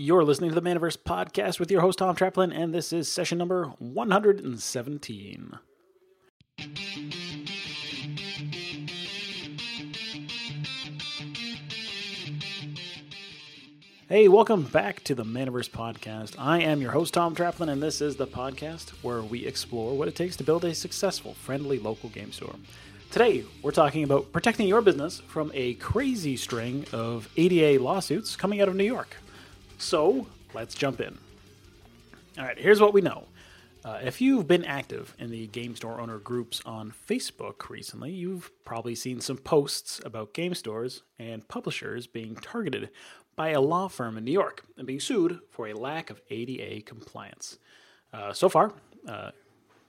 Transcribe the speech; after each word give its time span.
You're 0.00 0.22
listening 0.22 0.50
to 0.50 0.54
the 0.54 0.62
Manaverse 0.62 0.96
podcast 0.96 1.58
with 1.58 1.72
your 1.72 1.80
host, 1.80 1.98
Tom 1.98 2.14
Traplin, 2.14 2.56
and 2.56 2.72
this 2.72 2.92
is 2.92 3.10
session 3.10 3.36
number 3.36 3.72
117. 3.80 5.58
Hey, 14.08 14.28
welcome 14.28 14.62
back 14.62 15.02
to 15.02 15.16
the 15.16 15.24
Manaverse 15.24 15.68
podcast. 15.68 16.36
I 16.38 16.60
am 16.60 16.80
your 16.80 16.92
host, 16.92 17.14
Tom 17.14 17.34
Traplin, 17.34 17.68
and 17.68 17.82
this 17.82 18.00
is 18.00 18.14
the 18.14 18.28
podcast 18.28 18.90
where 19.02 19.22
we 19.22 19.44
explore 19.44 19.98
what 19.98 20.06
it 20.06 20.14
takes 20.14 20.36
to 20.36 20.44
build 20.44 20.64
a 20.64 20.76
successful, 20.76 21.34
friendly 21.34 21.80
local 21.80 22.08
game 22.10 22.30
store. 22.30 22.54
Today, 23.10 23.42
we're 23.62 23.72
talking 23.72 24.04
about 24.04 24.30
protecting 24.30 24.68
your 24.68 24.80
business 24.80 25.18
from 25.18 25.50
a 25.54 25.74
crazy 25.74 26.36
string 26.36 26.86
of 26.92 27.28
ADA 27.36 27.82
lawsuits 27.82 28.36
coming 28.36 28.60
out 28.60 28.68
of 28.68 28.76
New 28.76 28.84
York. 28.84 29.16
So, 29.78 30.26
let's 30.54 30.74
jump 30.74 31.00
in. 31.00 31.16
All 32.38 32.44
right, 32.44 32.58
here's 32.58 32.80
what 32.80 32.92
we 32.92 33.00
know. 33.00 33.24
Uh, 33.84 34.00
if 34.02 34.20
you've 34.20 34.46
been 34.46 34.64
active 34.64 35.14
in 35.18 35.30
the 35.30 35.46
game 35.46 35.74
store 35.74 36.00
owner 36.00 36.18
groups 36.18 36.60
on 36.66 36.92
Facebook 37.08 37.70
recently, 37.70 38.10
you've 38.10 38.50
probably 38.64 38.94
seen 38.94 39.20
some 39.20 39.38
posts 39.38 40.00
about 40.04 40.34
game 40.34 40.54
stores 40.54 41.02
and 41.18 41.46
publishers 41.48 42.06
being 42.06 42.34
targeted 42.36 42.90
by 43.36 43.50
a 43.50 43.60
law 43.60 43.88
firm 43.88 44.18
in 44.18 44.24
New 44.24 44.32
York 44.32 44.64
and 44.76 44.86
being 44.86 45.00
sued 45.00 45.40
for 45.50 45.68
a 45.68 45.74
lack 45.74 46.10
of 46.10 46.20
ADA 46.28 46.82
compliance. 46.82 47.58
Uh, 48.12 48.32
so 48.32 48.48
far, 48.48 48.72
uh, 49.06 49.30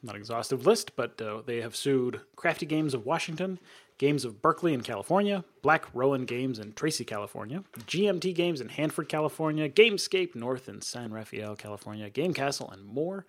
not 0.02 0.16
exhaustive 0.16 0.66
list, 0.66 0.96
but 0.96 1.22
uh, 1.22 1.42
they 1.46 1.62
have 1.62 1.76
sued 1.76 2.22
Crafty 2.36 2.66
Games 2.66 2.94
of 2.94 3.06
Washington, 3.06 3.60
Games 3.98 4.24
of 4.24 4.42
Berkeley 4.42 4.74
in 4.74 4.82
California, 4.82 5.44
Black 5.62 5.94
Rowan 5.94 6.26
Games 6.26 6.58
in 6.58 6.74
Tracy, 6.74 7.04
California, 7.04 7.64
GMT 7.80 8.34
Games 8.34 8.62
in 8.62 8.70
Hanford, 8.70 9.10
California, 9.10 9.68
Gamescape 9.68 10.36
North 10.36 10.70
in 10.70 10.82
San 10.82 11.12
Rafael, 11.12 11.56
California, 11.56 12.10
GameKastle, 12.10 12.72
and 12.72 12.86
more. 12.86 13.26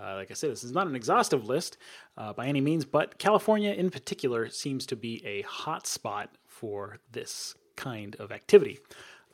Uh, 0.00 0.14
like 0.14 0.30
I 0.30 0.34
said, 0.34 0.50
this 0.50 0.64
is 0.64 0.72
not 0.72 0.86
an 0.86 0.96
exhaustive 0.96 1.46
list 1.46 1.76
uh, 2.16 2.32
by 2.32 2.46
any 2.46 2.60
means, 2.60 2.84
but 2.84 3.18
California 3.18 3.72
in 3.72 3.90
particular 3.90 4.48
seems 4.48 4.86
to 4.86 4.96
be 4.96 5.24
a 5.24 5.42
hot 5.42 5.86
spot 5.86 6.30
for 6.46 6.98
this 7.12 7.54
kind 7.76 8.16
of 8.16 8.32
activity. 8.32 8.78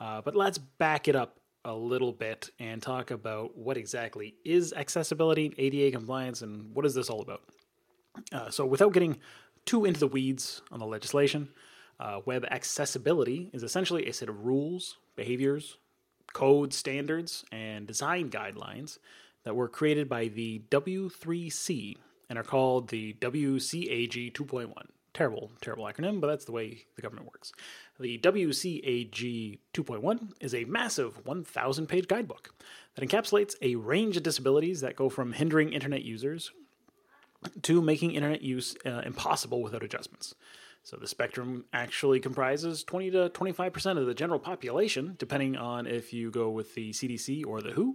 Uh, 0.01 0.21
but 0.23 0.35
let's 0.35 0.59
back 0.59 1.09
it 1.09 1.17
up 1.17 1.39
a 1.65 1.75
little 1.75 2.13
bit 2.13 2.51
and 2.59 2.83
talk 2.83 3.11
about 3.11 3.57
what 3.57 3.77
exactly 3.77 4.35
is 4.45 4.73
accessibility, 4.73 5.55
ADA 5.59 5.97
compliance, 5.97 6.43
and 6.43 6.75
what 6.75 6.85
is 6.87 6.95
this 6.95 7.09
all 7.09 7.23
about. 7.23 7.43
Uh, 8.33 8.51
so, 8.51 8.65
without 8.65 8.93
getting 8.93 9.19
too 9.65 9.85
into 9.85 10.01
the 10.01 10.09
weeds 10.09 10.63
on 10.71 10.79
the 10.79 10.87
legislation, 10.87 11.49
uh, 11.99 12.21
web 12.27 12.45
accessibility 12.51 13.51
is 13.53 13.63
essentially 13.63 14.07
a 14.07 14.13
set 14.13 14.29
of 14.29 14.45
rules, 14.45 14.99
behaviors, 15.17 15.79
code 16.33 16.73
standards, 16.73 17.45
and 17.53 17.87
design 17.87 18.31
guidelines 18.31 18.99
that 19.45 19.55
were 19.55 19.69
created 19.69 20.09
by 20.09 20.29
the 20.29 20.63
W3C 20.71 21.97
and 22.29 22.39
are 22.39 22.45
called 22.45 22.89
the 22.89 23.15
WCAG 23.15 24.33
2.1. 24.33 24.73
Terrible, 25.13 25.53
terrible 25.61 25.85
acronym, 25.85 26.21
but 26.21 26.27
that's 26.27 26.45
the 26.45 26.53
way 26.53 26.85
the 26.97 27.03
government 27.03 27.29
works. 27.29 27.53
The 28.01 28.19
WCAG 28.19 29.59
2.1 29.73 30.33
is 30.41 30.55
a 30.55 30.65
massive 30.65 31.25
1,000 31.27 31.87
page 31.87 32.09
guidebook 32.09 32.53
that 32.95 33.09
encapsulates 33.09 33.55
a 33.63 33.77
range 33.77 34.17
of 34.17 34.25
disabilities 34.25 34.81
that 34.81 34.97
go 34.97 35.09
from 35.09 35.33
hindering 35.33 35.73
internet 35.73 36.03
users 36.03 36.51
to 37.63 37.81
making 37.81 38.13
internet 38.13 38.43
use 38.43 38.75
uh, 38.85 39.03
impossible 39.07 39.63
without 39.63 39.85
adjustments. 39.85 40.35
So 40.83 40.97
the 40.97 41.07
spectrum 41.07 41.65
actually 41.73 42.19
comprises 42.21 42.83
20 42.83 43.11
to 43.13 43.31
25% 43.31 43.99
of 43.99 44.07
the 44.07 44.15
general 44.15 44.41
population, 44.41 45.15
depending 45.19 45.57
on 45.57 45.87
if 45.87 46.13
you 46.13 46.31
go 46.31 46.51
with 46.51 46.75
the 46.75 46.91
CDC 46.91 47.47
or 47.47 47.63
the 47.63 47.71
WHO. 47.71 47.95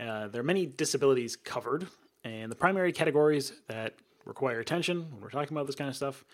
Uh, 0.00 0.28
there 0.28 0.40
are 0.40 0.44
many 0.44 0.66
disabilities 0.66 1.36
covered, 1.36 1.86
and 2.24 2.50
the 2.50 2.56
primary 2.56 2.92
categories 2.92 3.52
that 3.68 3.94
require 4.24 4.58
attention 4.58 5.06
when 5.12 5.20
we're 5.20 5.30
talking 5.30 5.54
about 5.56 5.66
this 5.66 5.76
kind 5.76 5.90
of 5.90 5.94
stuff 5.94 6.24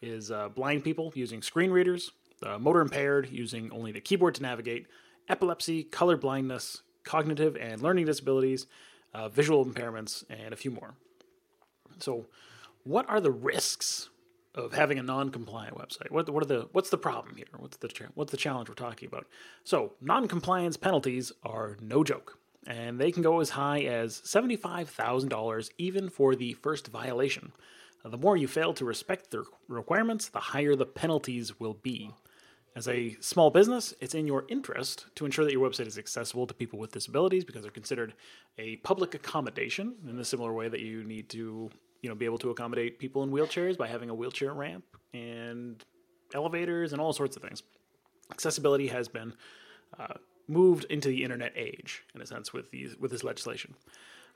is 0.00 0.30
uh, 0.30 0.48
blind 0.48 0.82
people 0.82 1.12
using 1.14 1.42
screen 1.42 1.70
readers, 1.70 2.12
uh, 2.44 2.58
motor 2.58 2.80
impaired 2.80 3.28
using 3.30 3.70
only 3.72 3.92
the 3.92 4.00
keyboard 4.00 4.34
to 4.36 4.42
navigate, 4.42 4.86
epilepsy, 5.28 5.84
color 5.84 6.16
blindness, 6.16 6.82
cognitive 7.04 7.56
and 7.56 7.82
learning 7.82 8.06
disabilities, 8.06 8.66
uh, 9.14 9.28
visual 9.28 9.64
impairments, 9.64 10.24
and 10.30 10.52
a 10.52 10.56
few 10.56 10.70
more. 10.70 10.94
So, 11.98 12.26
what 12.84 13.08
are 13.08 13.20
the 13.20 13.30
risks 13.30 14.08
of 14.54 14.72
having 14.72 14.98
a 14.98 15.02
non-compliant 15.02 15.76
website? 15.76 16.10
What, 16.10 16.28
what 16.30 16.42
are 16.42 16.46
the 16.46 16.68
what's 16.72 16.90
the 16.90 16.98
problem 16.98 17.36
here? 17.36 17.46
What's 17.56 17.76
the 17.76 17.90
what's 18.14 18.30
the 18.30 18.36
challenge 18.36 18.68
we're 18.68 18.74
talking 18.74 19.08
about? 19.08 19.26
So, 19.64 19.92
non-compliance 20.00 20.76
penalties 20.76 21.32
are 21.42 21.76
no 21.80 22.04
joke, 22.04 22.38
and 22.66 22.98
they 22.98 23.12
can 23.12 23.22
go 23.22 23.40
as 23.40 23.50
high 23.50 23.80
as 23.80 24.20
seventy-five 24.24 24.88
thousand 24.88 25.28
dollars 25.28 25.70
even 25.78 26.08
for 26.08 26.34
the 26.34 26.54
first 26.54 26.88
violation. 26.88 27.52
The 28.02 28.16
more 28.16 28.36
you 28.36 28.48
fail 28.48 28.72
to 28.74 28.84
respect 28.86 29.30
the 29.30 29.44
requirements, 29.68 30.28
the 30.28 30.40
higher 30.40 30.74
the 30.74 30.86
penalties 30.86 31.60
will 31.60 31.74
be. 31.74 32.10
As 32.76 32.86
a 32.86 33.16
small 33.20 33.50
business, 33.50 33.94
it's 34.00 34.14
in 34.14 34.26
your 34.26 34.44
interest 34.48 35.06
to 35.16 35.24
ensure 35.24 35.44
that 35.44 35.52
your 35.52 35.68
website 35.68 35.88
is 35.88 35.98
accessible 35.98 36.46
to 36.46 36.54
people 36.54 36.78
with 36.78 36.92
disabilities 36.92 37.44
because 37.44 37.62
they're 37.62 37.70
considered 37.70 38.14
a 38.58 38.76
public 38.76 39.14
accommodation 39.14 39.94
in 40.08 40.18
a 40.18 40.24
similar 40.24 40.52
way 40.52 40.68
that 40.68 40.80
you 40.80 41.02
need 41.02 41.28
to, 41.30 41.68
you 42.00 42.08
know, 42.08 42.14
be 42.14 42.24
able 42.24 42.38
to 42.38 42.50
accommodate 42.50 43.00
people 43.00 43.24
in 43.24 43.30
wheelchairs 43.30 43.76
by 43.76 43.88
having 43.88 44.08
a 44.08 44.14
wheelchair 44.14 44.52
ramp 44.52 44.84
and 45.12 45.84
elevators 46.32 46.92
and 46.92 47.00
all 47.00 47.12
sorts 47.12 47.36
of 47.36 47.42
things. 47.42 47.64
Accessibility 48.30 48.86
has 48.86 49.08
been 49.08 49.34
uh, 49.98 50.14
moved 50.46 50.84
into 50.84 51.08
the 51.08 51.24
internet 51.24 51.52
age 51.56 52.04
in 52.14 52.20
a 52.20 52.26
sense 52.26 52.52
with 52.52 52.70
these 52.70 52.96
with 52.96 53.10
this 53.10 53.24
legislation. 53.24 53.74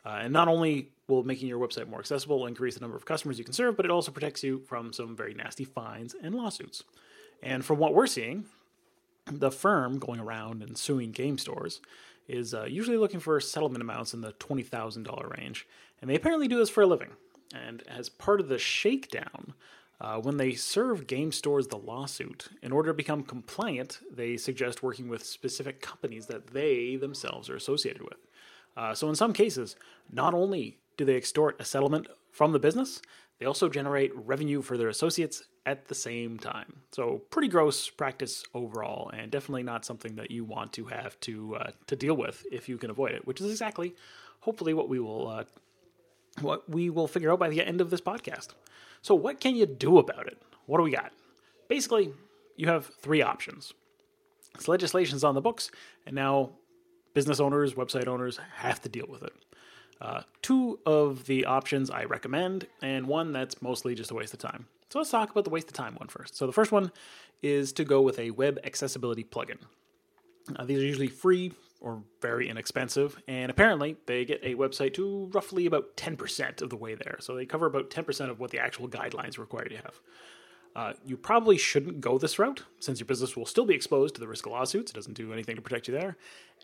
Uh, 0.04 0.18
and 0.22 0.32
not 0.32 0.48
only 0.48 0.90
will 1.08 1.22
making 1.22 1.48
your 1.48 1.64
website 1.64 1.88
more 1.88 2.00
accessible 2.00 2.46
increase 2.46 2.74
the 2.74 2.80
number 2.80 2.96
of 2.96 3.06
customers 3.06 3.38
you 3.38 3.44
can 3.44 3.54
serve, 3.54 3.76
but 3.76 3.86
it 3.86 3.90
also 3.90 4.10
protects 4.10 4.42
you 4.42 4.58
from 4.66 4.92
some 4.92 5.16
very 5.16 5.34
nasty 5.34 5.64
fines 5.64 6.14
and 6.20 6.34
lawsuits. 6.34 6.82
And 7.44 7.62
from 7.62 7.78
what 7.78 7.94
we're 7.94 8.06
seeing, 8.06 8.46
the 9.30 9.50
firm 9.50 9.98
going 9.98 10.18
around 10.18 10.62
and 10.62 10.76
suing 10.76 11.12
game 11.12 11.36
stores 11.36 11.80
is 12.26 12.54
uh, 12.54 12.64
usually 12.64 12.96
looking 12.96 13.20
for 13.20 13.38
settlement 13.38 13.82
amounts 13.82 14.14
in 14.14 14.22
the 14.22 14.32
$20,000 14.32 15.38
range. 15.38 15.68
And 16.00 16.08
they 16.08 16.14
apparently 16.14 16.48
do 16.48 16.56
this 16.56 16.70
for 16.70 16.82
a 16.82 16.86
living. 16.86 17.10
And 17.54 17.82
as 17.86 18.08
part 18.08 18.40
of 18.40 18.48
the 18.48 18.58
shakedown, 18.58 19.52
uh, 20.00 20.18
when 20.18 20.38
they 20.38 20.54
serve 20.54 21.06
game 21.06 21.32
stores 21.32 21.68
the 21.68 21.76
lawsuit, 21.76 22.48
in 22.62 22.72
order 22.72 22.90
to 22.90 22.94
become 22.94 23.22
compliant, 23.22 24.00
they 24.10 24.38
suggest 24.38 24.82
working 24.82 25.08
with 25.08 25.24
specific 25.24 25.82
companies 25.82 26.26
that 26.26 26.48
they 26.48 26.96
themselves 26.96 27.50
are 27.50 27.56
associated 27.56 28.02
with. 28.02 28.18
Uh, 28.76 28.94
so, 28.94 29.08
in 29.08 29.14
some 29.14 29.32
cases, 29.32 29.76
not 30.10 30.34
only 30.34 30.78
do 30.96 31.04
they 31.04 31.14
extort 31.14 31.60
a 31.60 31.64
settlement 31.64 32.08
from 32.32 32.52
the 32.52 32.58
business, 32.58 33.00
they 33.38 33.46
also 33.46 33.68
generate 33.68 34.12
revenue 34.16 34.62
for 34.62 34.76
their 34.76 34.88
associates 34.88 35.44
at 35.66 35.88
the 35.88 35.94
same 35.94 36.38
time. 36.38 36.80
So 36.92 37.22
pretty 37.30 37.48
gross 37.48 37.88
practice 37.88 38.44
overall, 38.54 39.10
and 39.10 39.30
definitely 39.30 39.62
not 39.62 39.84
something 39.84 40.16
that 40.16 40.30
you 40.30 40.44
want 40.44 40.72
to 40.74 40.86
have 40.86 41.18
to 41.20 41.56
uh, 41.56 41.70
to 41.86 41.96
deal 41.96 42.14
with 42.14 42.44
if 42.52 42.68
you 42.68 42.76
can 42.76 42.90
avoid 42.90 43.12
it. 43.12 43.26
Which 43.26 43.40
is 43.40 43.50
exactly, 43.50 43.94
hopefully, 44.40 44.74
what 44.74 44.88
we 44.88 45.00
will 45.00 45.28
uh, 45.28 45.44
what 46.40 46.68
we 46.68 46.90
will 46.90 47.08
figure 47.08 47.32
out 47.32 47.38
by 47.38 47.48
the 47.48 47.62
end 47.62 47.80
of 47.80 47.90
this 47.90 48.00
podcast. 48.00 48.48
So 49.02 49.14
what 49.14 49.40
can 49.40 49.56
you 49.56 49.66
do 49.66 49.98
about 49.98 50.26
it? 50.26 50.40
What 50.66 50.78
do 50.78 50.84
we 50.84 50.90
got? 50.90 51.12
Basically, 51.68 52.12
you 52.56 52.68
have 52.68 52.86
three 52.86 53.22
options. 53.22 53.74
This 54.54 54.68
legislation 54.68 55.16
is 55.16 55.24
on 55.24 55.34
the 55.34 55.40
books, 55.40 55.70
and 56.06 56.14
now 56.14 56.50
business 57.12 57.40
owners, 57.40 57.74
website 57.74 58.06
owners 58.06 58.38
have 58.56 58.80
to 58.82 58.88
deal 58.88 59.06
with 59.08 59.22
it. 59.22 59.32
Uh, 60.00 60.22
two 60.42 60.78
of 60.84 61.26
the 61.26 61.44
options 61.44 61.90
I 61.90 62.04
recommend, 62.04 62.66
and 62.82 63.06
one 63.06 63.32
that's 63.32 63.62
mostly 63.62 63.94
just 63.94 64.10
a 64.10 64.14
waste 64.14 64.34
of 64.34 64.40
time. 64.40 64.66
So 64.90 64.98
let's 64.98 65.10
talk 65.10 65.30
about 65.30 65.44
the 65.44 65.50
waste 65.50 65.68
of 65.68 65.74
time 65.74 65.94
one 65.96 66.08
first. 66.08 66.36
So 66.36 66.46
the 66.46 66.52
first 66.52 66.72
one 66.72 66.92
is 67.42 67.72
to 67.74 67.84
go 67.84 68.00
with 68.00 68.18
a 68.18 68.30
web 68.30 68.58
accessibility 68.64 69.24
plugin. 69.24 69.58
Uh, 70.56 70.64
these 70.64 70.78
are 70.78 70.86
usually 70.86 71.08
free 71.08 71.52
or 71.80 72.02
very 72.22 72.48
inexpensive, 72.48 73.20
and 73.28 73.50
apparently 73.50 73.96
they 74.06 74.24
get 74.24 74.40
a 74.42 74.54
website 74.54 74.94
to 74.94 75.30
roughly 75.34 75.66
about 75.66 75.96
10% 75.96 76.62
of 76.62 76.70
the 76.70 76.76
way 76.76 76.94
there. 76.94 77.16
So 77.20 77.34
they 77.34 77.44
cover 77.44 77.66
about 77.66 77.90
10% 77.90 78.30
of 78.30 78.40
what 78.40 78.50
the 78.50 78.58
actual 78.58 78.88
guidelines 78.88 79.36
require 79.36 79.64
you 79.64 79.76
to 79.76 79.82
have. 79.82 80.00
Uh, 80.76 80.92
you 81.04 81.16
probably 81.16 81.56
shouldn't 81.56 82.00
go 82.00 82.18
this 82.18 82.38
route 82.38 82.64
since 82.80 82.98
your 82.98 83.06
business 83.06 83.36
will 83.36 83.46
still 83.46 83.64
be 83.64 83.74
exposed 83.74 84.14
to 84.14 84.20
the 84.20 84.26
risk 84.26 84.46
of 84.46 84.52
lawsuits. 84.52 84.90
It 84.90 84.94
doesn't 84.94 85.14
do 85.14 85.32
anything 85.32 85.54
to 85.54 85.62
protect 85.62 85.86
you 85.86 85.94
there, 85.94 86.16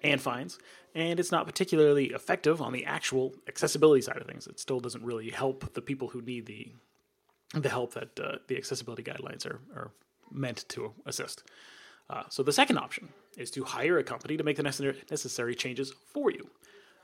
and 0.03 0.21
fines. 0.21 0.59
And 0.95 1.21
it's 1.21 1.31
not 1.31 1.47
particularly 1.47 2.07
effective 2.07 2.61
on 2.61 2.73
the 2.73 2.87
actual 2.87 3.35
accessibility 3.47 4.03
side 4.03 4.17
of 4.17 4.27
things. 4.27 4.49
It 4.49 4.59
still 4.59 4.81
doesn't 4.81 5.05
really 5.05 5.31
help 5.31 5.75
the 5.75 5.83
people 5.83 6.09
who 6.09 6.23
need 6.23 6.47
the 6.47 6.73
the 7.55 7.69
help 7.69 7.95
that 7.95 8.19
uh, 8.21 8.37
the 8.49 8.57
accessibility 8.57 9.03
guidelines 9.03 9.47
are, 9.47 9.61
are 9.75 9.91
meant 10.31 10.65
to 10.69 10.93
assist. 11.07 11.43
Uh, 12.09 12.25
so 12.29 12.43
the 12.43 12.53
second 12.53 12.79
option 12.79 13.09
is 13.37 13.51
to 13.53 13.65
hire 13.65 13.99
a 13.99 14.05
company 14.05 14.37
to 14.37 14.45
make 14.45 14.57
the 14.57 14.63
necessary 14.63 15.55
changes 15.55 15.93
for 16.13 16.31
you. 16.31 16.49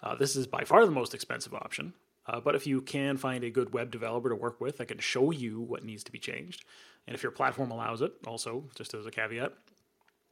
Uh, 0.03 0.15
this 0.15 0.37
is 0.37 0.47
by 0.47 0.65
far 0.65 0.85
the 0.85 0.93
most 0.93 1.15
expensive 1.15 1.55
option, 1.55 1.95
uh, 2.27 2.41
but 2.41 2.55
if 2.55 2.67
you 2.67 2.81
can 2.81 3.17
find 3.17 3.45
a 3.45 3.51
good 3.51 3.73
web 3.73 3.91
developer 3.91 4.29
to 4.29 4.35
work 4.35 4.61
with 4.61 4.79
that 4.79 4.87
can 4.89 4.99
show 4.99 5.31
you 5.31 5.61
what 5.61 5.85
needs 5.85 6.05
to 6.05 6.13
be 6.13 6.19
changed, 6.19 6.65
and 7.07 7.15
if 7.15 7.23
your 7.23 7.33
platform 7.33 7.71
allows 7.71 8.03
it, 8.03 8.13
also 8.27 8.65
just 8.75 8.95
as 8.95 9.07
a 9.07 9.11
caveat, 9.11 9.53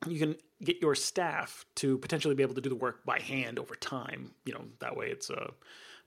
you 0.08 0.18
can 0.18 0.36
get 0.62 0.82
your 0.82 0.94
staff 0.94 1.64
to 1.76 1.98
potentially 1.98 2.34
be 2.34 2.42
able 2.42 2.54
to 2.54 2.60
do 2.60 2.68
the 2.68 2.74
work 2.74 3.04
by 3.04 3.20
hand 3.20 3.58
over 3.58 3.74
time. 3.74 4.32
You 4.44 4.54
know, 4.54 4.64
that 4.80 4.96
way 4.96 5.06
it's 5.06 5.30
a 5.30 5.52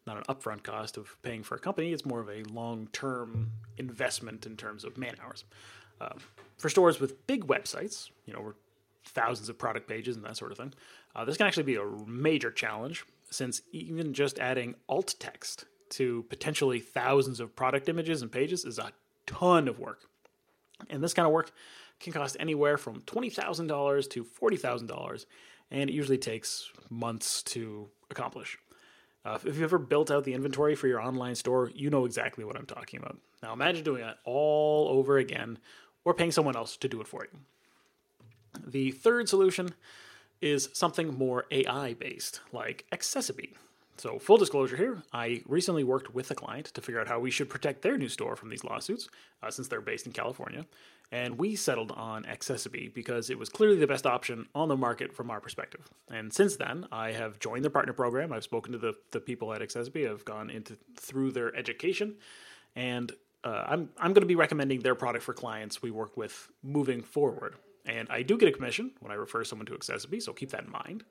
not 0.07 0.17
an 0.17 0.23
upfront 0.23 0.63
cost 0.63 0.97
of 0.97 1.15
paying 1.21 1.43
for 1.43 1.55
a 1.55 1.59
company. 1.59 1.91
It's 1.93 2.05
more 2.05 2.19
of 2.19 2.29
a 2.29 2.43
long 2.51 2.87
term 2.93 3.51
investment 3.77 4.45
in 4.45 4.57
terms 4.57 4.83
of 4.83 4.97
man 4.97 5.15
hours. 5.23 5.43
Uh, 5.99 6.13
for 6.57 6.69
stores 6.69 6.99
with 6.99 7.27
big 7.27 7.45
websites, 7.45 8.09
you 8.25 8.33
know, 8.33 8.53
thousands 9.05 9.49
of 9.49 9.57
product 9.57 9.87
pages 9.87 10.15
and 10.15 10.25
that 10.25 10.37
sort 10.37 10.51
of 10.51 10.57
thing, 10.57 10.73
uh, 11.15 11.25
this 11.25 11.37
can 11.37 11.45
actually 11.45 11.63
be 11.63 11.75
a 11.75 11.85
major 12.05 12.51
challenge 12.51 13.05
since 13.29 13.61
even 13.71 14.13
just 14.13 14.39
adding 14.39 14.75
alt 14.87 15.15
text 15.19 15.65
to 15.89 16.23
potentially 16.29 16.79
thousands 16.79 17.39
of 17.39 17.55
product 17.55 17.89
images 17.89 18.21
and 18.21 18.31
pages 18.31 18.65
is 18.65 18.79
a 18.79 18.91
ton 19.25 19.67
of 19.67 19.79
work. 19.79 20.01
And 20.89 21.03
this 21.03 21.13
kind 21.13 21.25
of 21.25 21.31
work 21.31 21.51
can 21.99 22.13
cost 22.13 22.37
anywhere 22.39 22.77
from 22.77 23.01
$20,000 23.01 24.09
to 24.11 24.23
$40,000, 24.23 25.25
and 25.71 25.89
it 25.89 25.93
usually 25.93 26.17
takes 26.17 26.69
months 26.89 27.41
to 27.43 27.89
accomplish. 28.11 28.57
Uh, 29.27 29.35
if 29.35 29.43
you've 29.43 29.63
ever 29.63 29.77
built 29.77 30.09
out 30.09 30.23
the 30.23 30.33
inventory 30.33 30.73
for 30.73 30.87
your 30.87 31.01
online 31.01 31.35
store, 31.35 31.69
you 31.75 31.89
know 31.89 32.05
exactly 32.05 32.45
what 32.45 32.55
I'm 32.55 32.65
talking 32.65 32.99
about. 32.99 33.17
Now 33.43 33.51
imagine 33.51 33.83
doing 33.83 34.01
that 34.01 34.19
all 34.23 34.87
over 34.87 35.17
again 35.17 35.59
or 36.05 36.13
paying 36.13 36.31
someone 36.31 36.55
else 36.55 36.77
to 36.77 36.87
do 36.87 37.01
it 37.01 37.07
for 37.07 37.25
you. 37.25 37.39
The 38.65 38.91
third 38.91 39.27
solution 39.27 39.73
is 40.39 40.69
something 40.71 41.17
more 41.17 41.45
AI 41.51 41.93
based, 41.95 42.39
like 42.53 42.85
accessiBe. 42.93 43.53
So, 43.97 44.17
full 44.19 44.37
disclosure 44.37 44.77
here, 44.77 45.01
I 45.11 45.41
recently 45.47 45.83
worked 45.83 46.13
with 46.13 46.31
a 46.31 46.35
client 46.35 46.67
to 46.67 46.81
figure 46.81 47.01
out 47.01 47.07
how 47.07 47.19
we 47.19 47.31
should 47.31 47.49
protect 47.49 47.81
their 47.81 47.97
new 47.97 48.09
store 48.09 48.35
from 48.35 48.49
these 48.49 48.63
lawsuits, 48.63 49.09
uh, 49.41 49.49
since 49.49 49.67
they're 49.67 49.81
based 49.81 50.05
in 50.05 50.13
California. 50.13 50.65
And 51.11 51.37
we 51.37 51.55
settled 51.55 51.93
on 51.93 52.23
accessiBe 52.23 52.93
because 52.93 53.29
it 53.29 53.39
was 53.39 53.47
clearly 53.47 53.77
the 53.77 53.87
best 53.87 54.05
option 54.05 54.47
on 54.53 54.67
the 54.67 54.75
market 54.75 55.13
from 55.13 55.31
our 55.31 55.39
perspective. 55.39 55.89
And 56.09 56.33
since 56.33 56.57
then, 56.57 56.85
I 56.91 57.13
have 57.13 57.39
joined 57.39 57.63
their 57.63 57.71
partner 57.71 57.93
program. 57.93 58.33
I've 58.33 58.43
spoken 58.43 58.73
to 58.73 58.77
the, 58.77 58.93
the 59.11 59.21
people 59.21 59.53
at 59.53 59.61
accessiBe. 59.61 60.09
I've 60.09 60.25
gone 60.25 60.49
into 60.49 60.77
through 60.97 61.31
their 61.31 61.55
education, 61.55 62.15
and 62.75 63.13
uh, 63.43 63.63
I'm 63.67 63.89
I'm 63.97 64.11
going 64.11 64.23
to 64.23 64.27
be 64.27 64.35
recommending 64.35 64.81
their 64.81 64.95
product 64.95 65.23
for 65.23 65.33
clients 65.33 65.81
we 65.81 65.91
work 65.91 66.17
with 66.17 66.49
moving 66.61 67.03
forward. 67.03 67.55
And 67.85 68.09
I 68.09 68.21
do 68.21 68.37
get 68.37 68.49
a 68.49 68.51
commission 68.51 68.91
when 68.99 69.13
I 69.13 69.15
refer 69.15 69.45
someone 69.45 69.65
to 69.67 69.73
accessiBe, 69.73 70.21
so 70.21 70.33
keep 70.33 70.49
that 70.49 70.65
in 70.65 70.71
mind. 70.71 71.05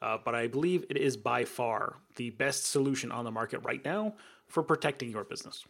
Uh, 0.00 0.18
but 0.24 0.34
I 0.34 0.46
believe 0.46 0.86
it 0.88 0.96
is 0.96 1.16
by 1.16 1.44
far 1.44 1.96
the 2.16 2.30
best 2.30 2.64
solution 2.64 3.12
on 3.12 3.24
the 3.24 3.30
market 3.30 3.60
right 3.64 3.84
now 3.84 4.14
for 4.48 4.62
protecting 4.62 5.10
your 5.10 5.24
business. 5.24 5.64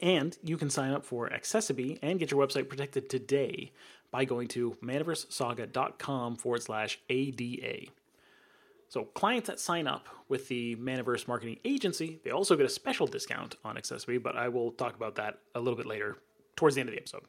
And 0.00 0.36
you 0.42 0.56
can 0.56 0.70
sign 0.70 0.92
up 0.92 1.04
for 1.04 1.28
accessiBe 1.28 1.98
and 2.02 2.18
get 2.18 2.30
your 2.30 2.46
website 2.46 2.68
protected 2.68 3.08
today 3.08 3.72
by 4.10 4.24
going 4.24 4.48
to 4.48 4.76
manaversesaga.com 4.82 6.36
forward 6.36 6.62
slash 6.62 6.98
ADA. 7.08 7.90
So 8.88 9.04
clients 9.04 9.48
that 9.48 9.58
sign 9.58 9.86
up 9.86 10.08
with 10.28 10.48
the 10.48 10.76
Manaverse 10.76 11.26
Marketing 11.26 11.58
Agency, 11.64 12.20
they 12.24 12.30
also 12.30 12.56
get 12.56 12.66
a 12.66 12.70
special 12.70 13.06
discount 13.06 13.56
on 13.64 13.76
accessiBe, 13.76 14.22
but 14.22 14.36
I 14.36 14.48
will 14.48 14.70
talk 14.72 14.94
about 14.94 15.16
that 15.16 15.40
a 15.54 15.60
little 15.60 15.76
bit 15.76 15.86
later 15.86 16.16
towards 16.54 16.76
the 16.76 16.80
end 16.80 16.88
of 16.88 16.94
the 16.94 17.00
episode. 17.00 17.24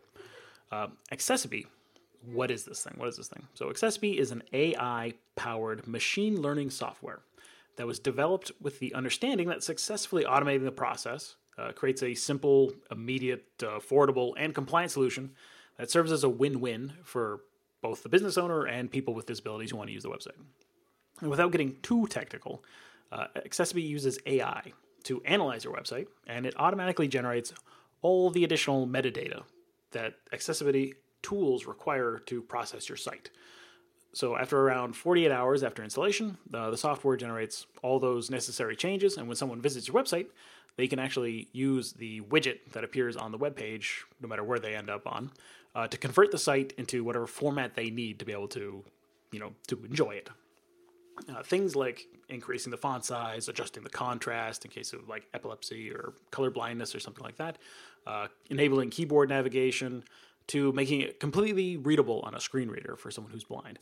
Uh, 0.71 0.87
what 2.31 2.51
is 2.51 2.63
this 2.65 2.83
thing? 2.83 2.93
What 2.97 3.09
is 3.09 3.17
this 3.17 3.27
thing? 3.27 3.47
So 3.53 3.67
accessiBe 3.67 4.17
is 4.17 4.31
an 4.31 4.43
AI-powered 4.53 5.87
machine 5.87 6.41
learning 6.41 6.71
software 6.71 7.19
that 7.77 7.87
was 7.87 7.99
developed 7.99 8.51
with 8.61 8.79
the 8.79 8.93
understanding 8.93 9.47
that 9.47 9.63
successfully 9.63 10.25
automating 10.25 10.63
the 10.63 10.71
process 10.71 11.35
uh, 11.57 11.71
creates 11.71 12.03
a 12.03 12.13
simple, 12.13 12.71
immediate, 12.91 13.45
uh, 13.63 13.79
affordable, 13.79 14.33
and 14.37 14.53
compliant 14.53 14.91
solution 14.91 15.31
that 15.77 15.89
serves 15.89 16.11
as 16.11 16.23
a 16.23 16.29
win-win 16.29 16.93
for 17.03 17.41
both 17.81 18.03
the 18.03 18.09
business 18.09 18.37
owner 18.37 18.65
and 18.65 18.91
people 18.91 19.13
with 19.13 19.25
disabilities 19.25 19.71
who 19.71 19.77
want 19.77 19.87
to 19.87 19.93
use 19.93 20.03
the 20.03 20.09
website. 20.09 20.37
And 21.21 21.29
without 21.29 21.51
getting 21.51 21.77
too 21.81 22.07
technical, 22.07 22.63
uh, 23.11 23.27
accessiBe 23.37 23.87
uses 23.87 24.19
AI 24.25 24.73
to 25.03 25.21
analyze 25.25 25.63
your 25.63 25.73
website, 25.73 26.07
and 26.27 26.45
it 26.45 26.53
automatically 26.57 27.07
generates 27.07 27.53
all 28.01 28.29
the 28.29 28.43
additional 28.43 28.87
metadata 28.87 29.43
that 29.91 30.15
accessibility 30.33 30.95
tools 31.21 31.65
require 31.65 32.19
to 32.25 32.41
process 32.41 32.89
your 32.89 32.97
site. 32.97 33.29
So 34.13 34.35
after 34.35 34.59
around 34.59 34.95
48 34.95 35.31
hours 35.31 35.63
after 35.63 35.83
installation, 35.83 36.37
uh, 36.53 36.71
the 36.71 36.77
software 36.77 37.17
generates 37.17 37.67
all 37.83 37.99
those 37.99 38.29
necessary 38.29 38.75
changes, 38.75 39.17
and 39.17 39.27
when 39.27 39.35
someone 39.35 39.61
visits 39.61 39.87
your 39.87 39.95
website, 39.95 40.27
they 40.77 40.87
can 40.87 40.99
actually 40.99 41.49
use 41.51 41.93
the 41.93 42.21
widget 42.21 42.71
that 42.71 42.83
appears 42.83 43.17
on 43.17 43.31
the 43.31 43.37
web 43.37 43.55
page, 43.55 44.05
no 44.21 44.27
matter 44.27 44.43
where 44.43 44.59
they 44.59 44.75
end 44.75 44.89
up 44.89 45.05
on, 45.05 45.31
uh, 45.75 45.87
to 45.87 45.97
convert 45.97 46.31
the 46.31 46.37
site 46.37 46.73
into 46.77 47.03
whatever 47.03 47.27
format 47.27 47.75
they 47.75 47.89
need 47.89 48.19
to 48.19 48.25
be 48.25 48.31
able 48.31 48.47
to, 48.47 48.83
you 49.31 49.39
know, 49.39 49.51
to 49.67 49.83
enjoy 49.83 50.11
it. 50.11 50.29
Uh, 51.29 51.41
things 51.41 51.75
like 51.75 52.07
increasing 52.29 52.69
the 52.69 52.77
font 52.77 53.03
size, 53.03 53.49
adjusting 53.49 53.83
the 53.83 53.89
contrast 53.89 54.65
in 54.65 54.71
case 54.71 54.93
of 54.93 55.09
like 55.09 55.27
epilepsy 55.33 55.89
or 55.91 56.13
color 56.29 56.51
blindness 56.51 56.93
or 56.93 56.99
something 56.99 57.23
like 57.23 57.37
that, 57.37 57.57
uh, 58.05 58.27
enabling 58.51 58.91
keyboard 58.91 59.29
navigation 59.29 60.03
to 60.45 60.71
making 60.73 61.01
it 61.01 61.19
completely 61.19 61.75
readable 61.75 62.21
on 62.21 62.35
a 62.35 62.39
screen 62.39 62.69
reader 62.69 62.95
for 62.95 63.09
someone 63.09 63.33
who's 63.33 63.43
blind. 63.43 63.79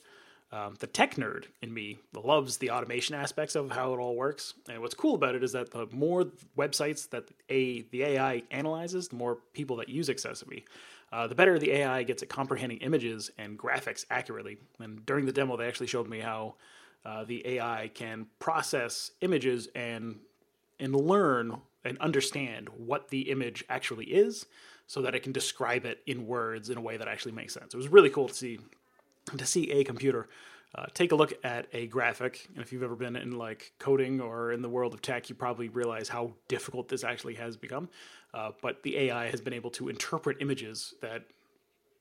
Um, 0.56 0.76
the 0.80 0.88
tech 0.88 1.16
nerd 1.16 1.48
in 1.62 1.74
me 1.74 1.98
loves 2.14 2.56
the 2.58 2.72
automation 2.72 3.14
aspects 3.14 3.56
of 3.56 3.72
how 3.72 3.94
it 3.94 3.98
all 3.98 4.16
works. 4.16 4.54
And 4.70 4.82
what's 4.82 4.94
cool 4.94 5.16
about 5.16 5.36
it 5.36 5.44
is 5.44 5.52
that 5.52 5.72
the 5.72 5.86
more 5.92 6.28
websites 6.58 7.10
that 7.10 7.26
a, 7.50 7.82
the 7.92 8.04
AI 8.04 8.44
analyzes, 8.52 9.10
the 9.10 9.18
more 9.18 9.40
people 9.52 9.76
that 9.78 9.90
use 9.90 10.10
Accessibility, 10.10 10.64
uh, 11.12 11.28
the 11.28 11.36
better 11.36 11.60
the 11.60 11.72
AI 11.72 12.04
gets 12.04 12.24
at 12.24 12.30
comprehending 12.30 12.78
images 12.78 13.32
and 13.38 13.60
graphics 13.60 14.06
accurately. 14.10 14.58
And 14.80 15.06
during 15.06 15.26
the 15.26 15.34
demo, 15.34 15.58
they 15.58 15.68
actually 15.68 15.88
showed 15.88 16.08
me 16.08 16.20
how 16.22 16.56
uh, 17.04 17.26
the 17.26 17.46
AI 17.46 17.92
can 17.94 18.28
process 18.40 19.12
images 19.20 19.68
and 19.76 20.20
and 20.80 20.96
learn 20.96 21.58
and 21.84 21.98
understand 22.00 22.70
what 22.70 23.10
the 23.10 23.30
image 23.30 23.64
actually 23.70 24.06
is, 24.06 24.46
so 24.88 25.02
that 25.02 25.16
it 25.16 25.24
can 25.24 25.32
describe 25.32 25.86
it 25.86 26.02
in 26.06 26.28
words 26.28 26.70
in 26.70 26.78
a 26.78 26.82
way 26.82 26.98
that 26.98 27.08
actually 27.08 27.32
makes 27.34 27.54
sense. 27.54 27.74
It 27.74 27.78
was 27.78 27.90
really 27.90 28.10
cool 28.10 28.28
to 28.30 28.34
see 28.34 28.60
to 29.38 29.46
see 29.46 29.72
a 29.72 29.84
computer 29.84 30.28
uh, 30.76 30.86
take 30.94 31.14
a 31.14 31.16
look 31.16 31.34
at 31.44 31.68
a 31.72 31.88
graphic. 31.88 32.48
And 32.54 32.62
if 32.62 32.74
you've 32.74 32.84
ever 32.84 32.96
been 32.96 33.16
in 33.16 33.38
like 33.38 33.72
coding 33.80 34.20
or 34.20 34.52
in 34.52 34.62
the 34.62 34.70
world 34.70 34.94
of 34.94 35.02
tech, 35.02 35.30
you 35.30 35.36
probably 35.36 35.70
realize 35.70 36.10
how 36.10 36.34
difficult 36.50 36.90
this 36.90 37.04
actually 37.04 37.36
has 37.36 37.56
become. 37.56 37.88
Uh, 38.34 38.52
but 38.62 38.84
the 38.84 38.98
AI 38.98 39.30
has 39.30 39.40
been 39.40 39.54
able 39.54 39.70
to 39.72 39.88
interpret 39.88 40.38
images 40.42 40.94
that 41.02 41.24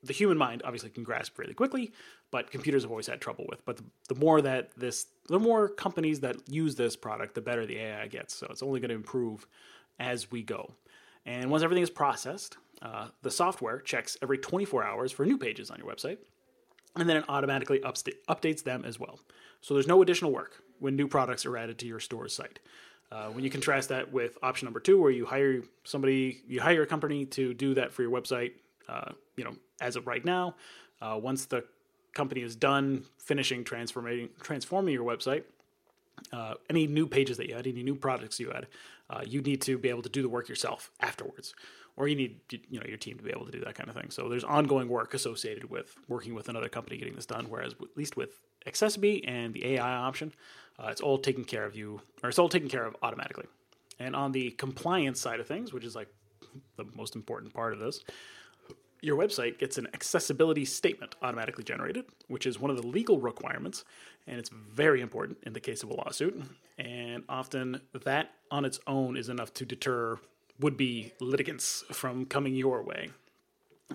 the 0.02 0.12
human 0.12 0.36
mind 0.36 0.62
obviously 0.64 0.90
can 0.90 1.04
grasp 1.04 1.38
really 1.38 1.54
quickly, 1.54 1.92
but 2.32 2.50
computers 2.50 2.82
have 2.82 2.90
always 2.90 3.06
had 3.06 3.20
trouble 3.20 3.46
with. 3.48 3.64
But 3.64 3.76
the, 3.76 3.84
the 4.08 4.14
more 4.16 4.42
that 4.42 4.70
this, 4.76 5.06
the 5.28 5.38
more 5.38 5.68
companies 5.68 6.20
that 6.20 6.36
use 6.48 6.74
this 6.74 6.96
product, 6.96 7.36
the 7.36 7.40
better 7.40 7.64
the 7.64 7.78
AI 7.78 8.08
gets. 8.08 8.34
So 8.34 8.48
it's 8.50 8.62
only 8.62 8.80
going 8.80 8.88
to 8.88 8.96
improve 8.96 9.46
as 10.00 10.32
we 10.32 10.42
go. 10.42 10.74
And 11.24 11.48
once 11.48 11.62
everything 11.62 11.84
is 11.84 11.90
processed, 11.90 12.58
uh, 12.82 13.08
the 13.22 13.30
software 13.30 13.80
checks 13.80 14.16
every 14.20 14.36
24 14.36 14.84
hours 14.84 15.12
for 15.12 15.24
new 15.24 15.38
pages 15.38 15.70
on 15.70 15.78
your 15.78 15.86
website, 15.86 16.18
and 16.96 17.08
then 17.08 17.16
it 17.16 17.24
automatically 17.28 17.80
updates 17.80 18.62
them 18.62 18.84
as 18.84 18.98
well. 18.98 19.18
So 19.60 19.74
there's 19.74 19.86
no 19.86 20.02
additional 20.02 20.32
work 20.32 20.62
when 20.78 20.96
new 20.96 21.08
products 21.08 21.46
are 21.46 21.56
added 21.56 21.78
to 21.78 21.86
your 21.86 22.00
store's 22.00 22.34
site. 22.34 22.58
Uh, 23.10 23.28
when 23.28 23.44
you 23.44 23.50
contrast 23.50 23.88
that 23.90 24.12
with 24.12 24.36
option 24.42 24.66
number 24.66 24.80
two, 24.80 25.00
where 25.00 25.10
you 25.10 25.24
hire 25.24 25.62
somebody, 25.84 26.42
you 26.48 26.60
hire 26.60 26.82
a 26.82 26.86
company 26.86 27.24
to 27.26 27.54
do 27.54 27.74
that 27.74 27.92
for 27.92 28.02
your 28.02 28.10
website, 28.10 28.52
uh, 28.88 29.12
you 29.36 29.44
know, 29.44 29.54
as 29.80 29.96
of 29.96 30.06
right 30.06 30.24
now, 30.24 30.54
uh, 31.00 31.18
once 31.20 31.46
the 31.46 31.64
company 32.12 32.42
is 32.42 32.56
done 32.56 33.04
finishing 33.18 33.64
transforming 33.64 34.28
transforming 34.40 34.94
your 34.94 35.04
website, 35.04 35.44
uh, 36.32 36.54
any 36.70 36.86
new 36.86 37.06
pages 37.06 37.36
that 37.36 37.48
you 37.48 37.54
add, 37.54 37.66
any 37.66 37.82
new 37.82 37.94
products 37.94 38.40
you 38.40 38.52
add, 38.52 38.66
uh, 39.10 39.22
you 39.26 39.40
need 39.42 39.60
to 39.62 39.78
be 39.78 39.88
able 39.88 40.02
to 40.02 40.08
do 40.08 40.22
the 40.22 40.28
work 40.28 40.48
yourself 40.48 40.90
afterwards, 41.00 41.54
or 41.96 42.08
you 42.08 42.16
need 42.16 42.40
you 42.50 42.80
know 42.80 42.86
your 42.86 42.96
team 42.96 43.16
to 43.16 43.22
be 43.22 43.30
able 43.30 43.46
to 43.46 43.52
do 43.52 43.60
that 43.60 43.74
kind 43.74 43.88
of 43.88 43.94
thing. 43.94 44.10
So 44.10 44.28
there's 44.28 44.44
ongoing 44.44 44.88
work 44.88 45.14
associated 45.14 45.70
with 45.70 45.94
working 46.08 46.34
with 46.34 46.48
another 46.48 46.68
company 46.68 46.96
getting 46.96 47.14
this 47.14 47.26
done. 47.26 47.46
Whereas 47.48 47.72
at 47.72 47.96
least 47.96 48.16
with 48.16 48.42
accessiBe 48.66 49.24
and 49.28 49.54
the 49.54 49.74
AI 49.74 49.94
option, 49.94 50.32
uh, 50.78 50.88
it's 50.90 51.00
all 51.00 51.18
taken 51.18 51.44
care 51.44 51.64
of 51.64 51.76
you, 51.76 52.00
or 52.22 52.28
it's 52.28 52.38
all 52.38 52.48
taken 52.48 52.68
care 52.68 52.84
of 52.84 52.96
automatically. 53.02 53.46
And 53.98 54.16
on 54.16 54.32
the 54.32 54.50
compliance 54.52 55.20
side 55.20 55.40
of 55.40 55.46
things, 55.46 55.72
which 55.72 55.84
is 55.84 55.94
like 55.94 56.08
the 56.76 56.84
most 56.94 57.14
important 57.14 57.54
part 57.54 57.72
of 57.72 57.78
this, 57.78 58.00
your 59.00 59.18
website 59.18 59.58
gets 59.58 59.76
an 59.76 59.86
accessibility 59.92 60.64
statement 60.64 61.14
automatically 61.22 61.62
generated, 61.62 62.06
which 62.28 62.46
is 62.46 62.58
one 62.58 62.70
of 62.70 62.80
the 62.80 62.86
legal 62.86 63.20
requirements, 63.20 63.84
and 64.26 64.38
it's 64.38 64.48
very 64.48 65.02
important 65.02 65.38
in 65.42 65.52
the 65.52 65.60
case 65.60 65.82
of 65.82 65.90
a 65.90 65.94
lawsuit. 65.94 66.42
And 66.78 67.22
often 67.28 67.82
that 67.92 68.32
on 68.50 68.64
its 68.64 68.80
own 68.86 69.16
is 69.16 69.28
enough 69.28 69.52
to 69.54 69.66
deter 69.66 70.18
would 70.60 70.76
be 70.76 71.12
litigants 71.20 71.84
from 71.92 72.26
coming 72.26 72.54
your 72.54 72.82
way. 72.82 73.10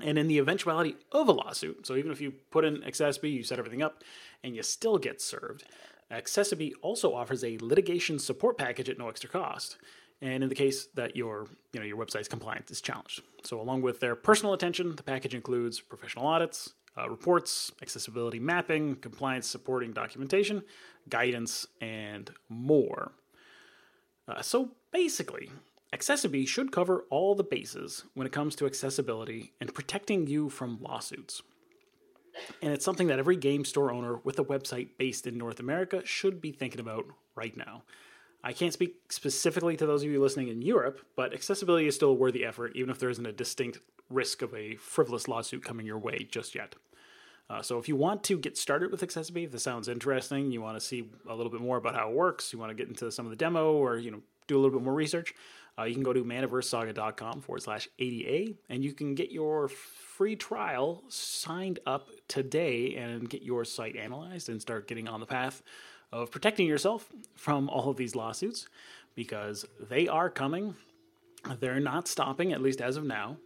And 0.01 0.17
in 0.17 0.27
the 0.27 0.37
eventuality 0.37 0.95
of 1.11 1.27
a 1.27 1.31
lawsuit, 1.31 1.87
so 1.87 1.95
even 1.95 2.11
if 2.11 2.21
you 2.21 2.31
put 2.51 2.63
in 2.63 2.77
accessiBe, 2.81 3.31
you 3.31 3.43
set 3.43 3.59
everything 3.59 3.81
up, 3.81 4.03
and 4.43 4.55
you 4.55 4.61
still 4.61 4.97
get 4.97 5.21
served, 5.21 5.63
accessiBe 6.11 6.73
also 6.81 7.13
offers 7.15 7.43
a 7.43 7.57
litigation 7.59 8.19
support 8.19 8.57
package 8.57 8.89
at 8.89 8.97
no 8.97 9.09
extra 9.09 9.29
cost 9.29 9.77
and 10.21 10.43
in 10.43 10.49
the 10.49 10.55
case 10.55 10.87
that 10.95 11.15
your 11.15 11.47
you 11.73 11.79
know 11.79 11.85
your 11.85 11.97
website's 11.97 12.27
compliance 12.27 12.71
is 12.71 12.81
challenged. 12.81 13.21
So 13.43 13.59
along 13.61 13.81
with 13.81 13.99
their 13.99 14.15
personal 14.15 14.53
attention, 14.53 14.95
the 14.95 15.03
package 15.03 15.33
includes 15.33 15.79
professional 15.79 16.27
audits, 16.27 16.73
uh, 16.97 17.09
reports, 17.09 17.71
accessibility 17.81 18.39
mapping, 18.39 18.95
compliance 18.95 19.47
supporting 19.47 19.93
documentation, 19.93 20.63
guidance, 21.09 21.67
and 21.81 22.31
more. 22.49 23.13
Uh, 24.27 24.41
so 24.41 24.71
basically, 24.91 25.49
Accessibility 25.91 26.46
should 26.46 26.72
cover 26.72 27.05
all 27.10 27.34
the 27.34 27.43
bases 27.43 28.05
when 28.13 28.27
it 28.27 28.34
comes 28.34 28.55
to 28.55 28.65
accessibility 28.65 29.53
and 29.60 29.74
protecting 29.74 30.27
you 30.27 30.50
from 30.50 30.79
lawsuits. 30.81 31.41
And 32.62 32.72
it's 32.72 32.86
something 32.86 33.08
that 33.08 33.19
every 33.19 33.36
game 33.36 33.65
store 33.65 33.91
owner 33.91 34.17
with 34.24 34.38
a 34.39 34.46
website 34.46 34.89
based 34.98 35.25
in 35.25 35.38
North 35.38 35.60
America 35.60 36.01
should 36.05 36.39
be 36.39 36.51
thinking 36.51 36.79
about 36.79 37.05
right 37.36 37.58
now. 37.58 37.84
I 38.43 38.53
can't 38.53 38.72
speak 38.72 38.96
specifically 39.10 39.75
to 39.77 39.86
those 39.86 40.03
of 40.03 40.10
you 40.10 40.22
listening 40.22 40.48
in 40.48 40.62
Europe, 40.62 41.00
but 41.15 41.34
accessibility 41.34 41.88
is 41.88 41.96
still 41.96 42.12
a 42.12 42.13
worthy 42.13 42.46
effort, 42.46 42.72
even 42.75 42.89
if 42.89 43.00
there 43.00 43.10
isn't 43.10 43.25
a 43.25 43.34
distinct 43.34 43.79
risk 44.10 44.41
of 44.41 44.53
a 44.53 44.75
frivolous 44.75 45.27
lawsuit 45.27 45.65
coming 45.65 45.86
your 45.86 45.98
way 45.98 46.27
just 46.31 46.55
yet. 46.55 46.75
Uh, 47.50 47.62
so, 47.63 47.79
if 47.79 47.89
you 47.89 47.96
want 47.96 48.24
to 48.24 48.38
get 48.38 48.58
started 48.58 48.91
with 48.91 49.01
accessibility, 49.01 49.46
if 49.46 49.51
this 49.51 49.63
sounds 49.63 49.88
interesting, 49.88 50.51
you 50.51 50.62
want 50.62 50.79
to 50.79 50.86
see 50.86 51.10
a 51.27 51.36
little 51.36 51.51
bit 51.51 51.60
more 51.60 51.77
about 51.77 51.96
how 51.96 52.10
it 52.10 52.15
works, 52.15 52.53
you 52.53 52.60
want 52.60 52.69
to 52.69 52.75
get 52.75 52.88
into 52.88 53.12
some 53.12 53.25
of 53.25 53.31
the 53.31 53.36
demo, 53.36 53.74
or 53.74 53.98
you 53.98 54.12
know, 54.12 54.22
do 54.49 54.57
a 54.57 54.59
little 54.59 54.77
bit 54.77 54.83
more 54.83 54.93
research, 54.93 55.33
uh, 55.77 55.83
you 55.83 55.93
can 55.93 56.03
go 56.03 56.11
to 56.11 56.23
manaversesaga.com 56.23 57.41
forward 57.41 57.61
slash 57.61 57.87
ADA 57.99 58.53
and 58.67 58.83
you 58.83 58.91
can 58.91 59.15
get 59.15 59.31
your 59.31 59.69
free 59.69 60.35
trial 60.35 61.03
signed 61.07 61.79
up 61.85 62.09
today 62.27 62.95
and 62.95 63.29
get 63.29 63.41
your 63.41 63.63
site 63.63 63.95
analyzed 63.95 64.49
and 64.49 64.61
start 64.61 64.87
getting 64.87 65.07
on 65.07 65.21
the 65.21 65.25
path 65.25 65.61
of 66.11 66.31
protecting 66.31 66.67
yourself 66.67 67.07
from 67.35 67.69
all 67.69 67.89
of 67.89 67.95
these 67.95 68.15
lawsuits 68.15 68.67
because 69.15 69.65
they 69.89 70.07
are 70.07 70.29
coming. 70.29 70.75
They're 71.59 71.79
not 71.79 72.07
stopping, 72.07 72.51
at 72.51 72.61
least 72.61 72.81
as 72.81 72.97
of 72.97 73.05
now. 73.05 73.37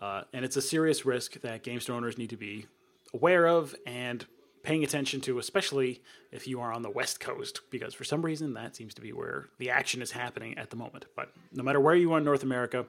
Uh, 0.00 0.22
and 0.32 0.44
it's 0.44 0.56
a 0.56 0.62
serious 0.62 1.04
risk 1.04 1.40
that 1.42 1.62
game 1.62 1.80
store 1.80 1.96
owners 1.96 2.16
need 2.16 2.30
to 2.30 2.36
be 2.36 2.66
aware 3.12 3.46
of 3.46 3.74
and 3.86 4.24
paying 4.64 4.82
attention 4.82 5.20
to, 5.20 5.38
especially 5.38 6.02
if 6.32 6.48
you 6.48 6.60
are 6.60 6.72
on 6.72 6.82
the 6.82 6.90
West 6.90 7.20
Coast, 7.20 7.60
because 7.70 7.94
for 7.94 8.02
some 8.02 8.22
reason 8.22 8.54
that 8.54 8.74
seems 8.74 8.94
to 8.94 9.00
be 9.00 9.12
where 9.12 9.50
the 9.58 9.70
action 9.70 10.02
is 10.02 10.10
happening 10.10 10.58
at 10.58 10.70
the 10.70 10.76
moment. 10.76 11.04
But 11.14 11.30
no 11.52 11.62
matter 11.62 11.78
where 11.78 11.94
you 11.94 12.12
are 12.14 12.18
in 12.18 12.24
North 12.24 12.42
America, 12.42 12.86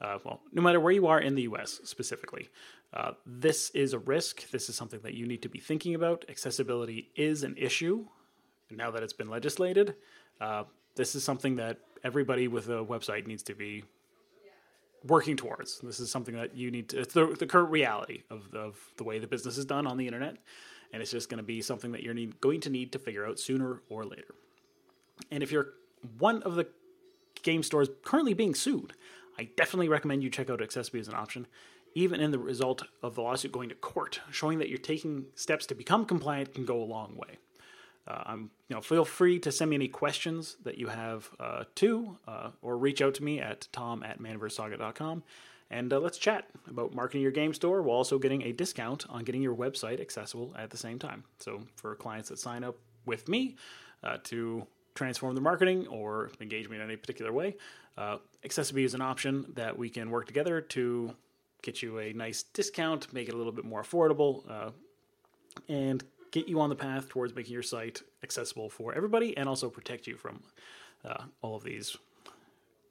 uh, 0.00 0.18
well, 0.22 0.42
no 0.52 0.62
matter 0.62 0.78
where 0.78 0.92
you 0.92 1.06
are 1.06 1.18
in 1.18 1.34
the 1.34 1.42
US 1.42 1.80
specifically, 1.84 2.50
uh, 2.92 3.12
this 3.26 3.70
is 3.70 3.94
a 3.94 3.98
risk. 3.98 4.50
This 4.50 4.68
is 4.68 4.76
something 4.76 5.00
that 5.02 5.14
you 5.14 5.26
need 5.26 5.42
to 5.42 5.48
be 5.48 5.58
thinking 5.58 5.94
about. 5.94 6.24
Accessibility 6.28 7.10
is 7.16 7.42
an 7.42 7.56
issue. 7.56 8.06
And 8.68 8.78
now 8.78 8.90
that 8.90 9.02
it's 9.02 9.12
been 9.12 9.30
legislated, 9.30 9.94
uh, 10.40 10.64
this 10.94 11.14
is 11.14 11.24
something 11.24 11.56
that 11.56 11.78
everybody 12.04 12.48
with 12.48 12.68
a 12.68 12.84
website 12.84 13.26
needs 13.26 13.42
to 13.44 13.54
be 13.54 13.82
working 15.06 15.36
towards. 15.36 15.80
This 15.80 16.00
is 16.00 16.10
something 16.10 16.34
that 16.34 16.54
you 16.54 16.70
need 16.70 16.90
to, 16.90 17.00
it's 17.00 17.14
the, 17.14 17.26
the 17.26 17.46
current 17.46 17.70
reality 17.70 18.22
of, 18.30 18.54
of 18.54 18.76
the 18.96 19.04
way 19.04 19.18
the 19.18 19.26
business 19.26 19.58
is 19.58 19.64
done 19.64 19.86
on 19.86 19.96
the 19.96 20.06
internet 20.06 20.36
and 20.94 21.02
it's 21.02 21.10
just 21.10 21.28
going 21.28 21.38
to 21.38 21.44
be 21.44 21.60
something 21.60 21.90
that 21.90 22.04
you're 22.04 22.14
need, 22.14 22.40
going 22.40 22.60
to 22.60 22.70
need 22.70 22.92
to 22.92 23.00
figure 23.00 23.26
out 23.26 23.40
sooner 23.40 23.82
or 23.88 24.04
later. 24.04 24.36
And 25.28 25.42
if 25.42 25.50
you're 25.50 25.70
one 26.18 26.40
of 26.44 26.54
the 26.54 26.68
game 27.42 27.64
stores 27.64 27.88
currently 28.04 28.32
being 28.32 28.54
sued, 28.54 28.92
I 29.36 29.48
definitely 29.56 29.88
recommend 29.88 30.22
you 30.22 30.30
check 30.30 30.48
out 30.48 30.62
accessibility 30.62 31.00
as 31.00 31.08
an 31.08 31.18
option, 31.18 31.48
even 31.96 32.20
in 32.20 32.30
the 32.30 32.38
result 32.38 32.84
of 33.02 33.16
the 33.16 33.22
lawsuit 33.22 33.50
going 33.50 33.70
to 33.70 33.74
court. 33.74 34.20
Showing 34.30 34.60
that 34.60 34.68
you're 34.68 34.78
taking 34.78 35.26
steps 35.34 35.66
to 35.66 35.74
become 35.74 36.04
compliant 36.04 36.54
can 36.54 36.64
go 36.64 36.80
a 36.80 36.84
long 36.84 37.16
way. 37.16 37.38
Uh, 38.06 38.36
you 38.36 38.48
know, 38.70 38.80
feel 38.80 39.04
free 39.04 39.40
to 39.40 39.50
send 39.50 39.70
me 39.70 39.74
any 39.74 39.88
questions 39.88 40.58
that 40.62 40.78
you 40.78 40.86
have 40.86 41.28
uh, 41.40 41.64
too, 41.74 42.18
uh, 42.28 42.50
or 42.62 42.78
reach 42.78 43.02
out 43.02 43.14
to 43.14 43.24
me 43.24 43.40
at 43.40 43.66
tom 43.72 44.04
at 44.04 44.20
manaversesaga.com 44.20 45.24
and 45.74 45.92
uh, 45.92 45.98
let's 45.98 46.18
chat 46.18 46.48
about 46.70 46.94
marketing 46.94 47.22
your 47.22 47.32
game 47.32 47.52
store 47.52 47.82
while 47.82 47.96
also 47.96 48.16
getting 48.16 48.42
a 48.42 48.52
discount 48.52 49.04
on 49.08 49.24
getting 49.24 49.42
your 49.42 49.56
website 49.56 50.00
accessible 50.00 50.54
at 50.56 50.70
the 50.70 50.76
same 50.76 51.00
time. 51.00 51.24
So, 51.38 51.62
for 51.74 51.96
clients 51.96 52.28
that 52.28 52.38
sign 52.38 52.62
up 52.62 52.76
with 53.06 53.28
me 53.28 53.56
uh, 54.04 54.18
to 54.24 54.66
transform 54.94 55.34
their 55.34 55.42
marketing 55.42 55.88
or 55.88 56.30
engage 56.40 56.68
me 56.68 56.76
in 56.76 56.82
any 56.82 56.96
particular 56.96 57.32
way, 57.32 57.56
uh, 57.98 58.18
accessibility 58.44 58.84
is 58.84 58.94
an 58.94 59.02
option 59.02 59.46
that 59.54 59.76
we 59.76 59.90
can 59.90 60.10
work 60.10 60.26
together 60.28 60.60
to 60.60 61.12
get 61.62 61.82
you 61.82 61.98
a 61.98 62.12
nice 62.12 62.44
discount, 62.44 63.12
make 63.12 63.28
it 63.28 63.34
a 63.34 63.36
little 63.36 63.52
bit 63.52 63.64
more 63.64 63.82
affordable, 63.82 64.48
uh, 64.48 64.70
and 65.68 66.04
get 66.30 66.46
you 66.46 66.60
on 66.60 66.68
the 66.68 66.76
path 66.76 67.08
towards 67.08 67.34
making 67.34 67.52
your 67.52 67.62
site 67.62 68.00
accessible 68.22 68.70
for 68.70 68.94
everybody 68.94 69.36
and 69.36 69.48
also 69.48 69.68
protect 69.68 70.06
you 70.06 70.16
from 70.16 70.40
uh, 71.04 71.24
all 71.42 71.56
of 71.56 71.64
these 71.64 71.96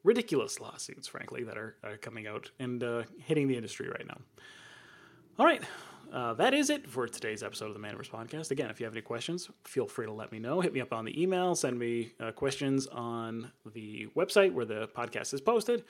ridiculous 0.03 0.60
lawsuits, 0.60 1.07
frankly, 1.07 1.43
that 1.43 1.57
are, 1.57 1.75
are 1.83 1.98
coming 1.98 2.27
out 2.27 2.51
and 2.60 2.83
uh, 2.83 3.03
hitting 3.17 3.48
the 3.48 3.55
industry 3.55 3.88
right 3.88 4.05
now. 4.07 4.17
All 5.39 5.45
right. 5.45 5.63
Uh, 6.12 6.33
that 6.36 6.53
is 6.53 6.69
it 6.69 6.88
for 6.88 7.07
today's 7.07 7.41
episode 7.41 7.67
of 7.67 7.74
the 7.74 7.79
Manaverse 7.79 8.10
Podcast. 8.10 8.51
Again, 8.51 8.69
if 8.69 8.79
you 8.79 8.86
have 8.86 8.93
any 8.93 9.01
questions, 9.01 9.50
feel 9.63 9.88
free 9.88 10.05
to 10.05 10.12
let 10.12 10.31
me 10.31 10.38
know. 10.38 10.62
Hit 10.62 10.72
me 10.72 10.79
up 10.79 10.93
on 10.93 11.05
the 11.05 11.22
email, 11.22 11.55
send 11.55 11.79
me 11.79 12.13
uh, 12.19 12.31
questions 12.31 12.86
on 12.88 13.51
the 13.74 14.07
website 14.15 14.53
where 14.53 14.65
the 14.65 14.88
podcast 14.95 15.33
is 15.33 15.41
posted, 15.41 15.83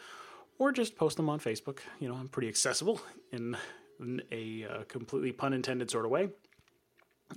or 0.59 0.71
just 0.71 0.95
post 0.95 1.17
them 1.17 1.27
on 1.27 1.39
Facebook. 1.39 1.79
You 1.99 2.07
know, 2.07 2.15
I'm 2.15 2.29
pretty 2.29 2.47
accessible 2.47 3.01
in, 3.33 3.57
in 3.99 4.21
a 4.31 4.65
uh, 4.65 4.83
completely 4.87 5.33
pun 5.33 5.51
intended 5.51 5.91
sort 5.91 6.05
of 6.05 6.11
way. 6.11 6.29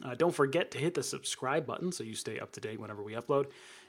Uh, 0.05 0.15
don't 0.15 0.35
forget 0.35 0.71
to 0.71 0.79
hit 0.79 0.95
the 0.95 1.03
subscribe 1.03 1.67
button 1.67 1.93
so 1.93 2.05
you 2.05 2.15
stay 2.15 2.39
up 2.39 2.53
to 2.53 2.61
date 2.61 2.81
whenever 2.81 3.03
we 3.03 3.15
upload. 3.15 3.47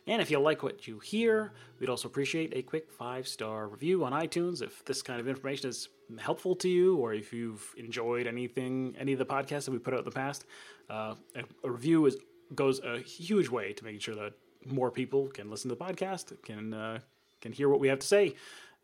And 0.07 0.21
if 0.21 0.31
you 0.31 0.39
like 0.39 0.63
what 0.63 0.87
you 0.87 0.99
hear, 0.99 1.51
we'd 1.79 1.89
also 1.89 2.07
appreciate 2.07 2.53
a 2.55 2.61
quick 2.61 2.89
five 2.91 3.27
star 3.27 3.67
review 3.67 4.05
on 4.05 4.13
iTunes 4.13 4.61
if 4.61 4.83
this 4.85 5.01
kind 5.01 5.19
of 5.19 5.27
information 5.27 5.69
is 5.69 5.89
helpful 6.17 6.55
to 6.55 6.69
you 6.69 6.95
or 6.95 7.13
if 7.13 7.33
you've 7.33 7.73
enjoyed 7.77 8.25
anything, 8.25 8.95
any 8.97 9.11
of 9.11 9.19
the 9.19 9.25
podcasts 9.25 9.65
that 9.65 9.71
we 9.71 9.79
put 9.79 9.93
out 9.93 9.99
in 9.99 10.05
the 10.05 10.11
past. 10.11 10.45
Uh, 10.89 11.15
a, 11.35 11.43
a, 11.67 11.71
review 11.71 12.05
is 12.05 12.15
goes 12.55 12.79
a 12.79 12.99
huge 12.99 13.49
way 13.49 13.73
to 13.73 13.83
making 13.83 13.99
sure 13.99 14.15
that 14.15 14.31
more 14.65 14.89
people 14.89 15.27
can 15.27 15.49
listen 15.49 15.67
to 15.69 15.75
the 15.75 15.83
podcast, 15.83 16.41
can 16.43 16.73
uh, 16.73 16.99
can 17.41 17.51
hear 17.51 17.67
what 17.67 17.81
we 17.81 17.89
have 17.89 17.99
to 17.99 18.07
say, 18.07 18.35